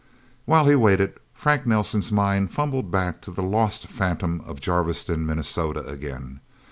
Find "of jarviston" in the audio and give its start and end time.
4.47-5.27